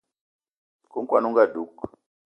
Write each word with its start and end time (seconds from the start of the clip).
Nku 0.87 0.99
kwan 1.07 1.25
on 1.27 1.35
ga 1.37 1.45
dug 1.53 1.73